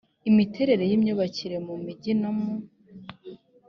[0.29, 2.51] imiterere y imyubakire mu mijyi no mu